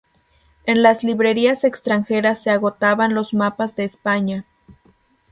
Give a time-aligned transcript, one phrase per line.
[0.65, 4.45] En las librerías extranjeras se agotaban los mapas de España.